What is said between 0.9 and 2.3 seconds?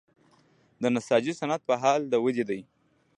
نساجي صنعت په حال د